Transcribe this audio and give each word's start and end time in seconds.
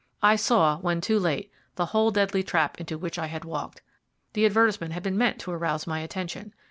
I 0.23 0.35
saw, 0.35 0.77
when 0.79 0.99
too 0.99 1.19
late, 1.19 1.51
the 1.75 1.85
whole 1.85 2.09
deadly 2.09 2.41
trap 2.41 2.79
into 2.79 2.97
which 2.97 3.19
I 3.19 3.27
had 3.27 3.45
walked. 3.45 3.83
The 4.33 4.47
advertisement 4.47 4.93
had 4.93 5.03
been 5.03 5.15
meant 5.15 5.37
to 5.41 5.51
arouse 5.51 5.85
my 5.85 5.99
attention. 5.99 6.55